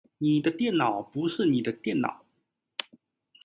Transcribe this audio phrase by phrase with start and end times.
[0.17, 2.21] 你的電腦不是你的電腦